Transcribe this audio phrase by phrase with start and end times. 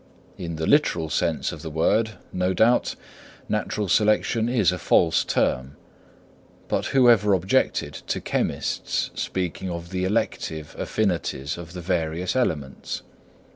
[0.35, 2.95] In the literal sense of the word, no doubt,
[3.47, 5.75] natural selection is a false term;
[6.67, 13.03] but who ever objected to chemists speaking of the elective affinities of the various elements?